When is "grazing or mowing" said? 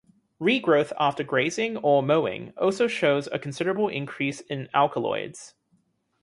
1.23-2.53